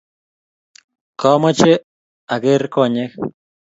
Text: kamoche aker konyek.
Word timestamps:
kamoche 1.19 1.73
aker 2.33 2.61
konyek. 2.73 3.11